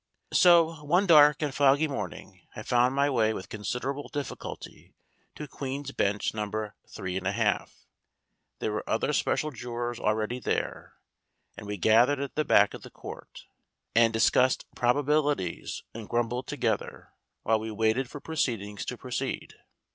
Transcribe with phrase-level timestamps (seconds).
[0.33, 4.95] So one dark and foggy morning I found my way with considerable difficulty
[5.35, 6.47] to Queen's Bench No.
[6.49, 7.69] 3^2.
[8.57, 10.95] There were other special jurors already there,
[11.55, 13.45] and we gathered at the back of the court,
[13.93, 17.13] and discussed prob abilities, and grumbled together,
[17.43, 19.53] while we waited for proceedings to proceed.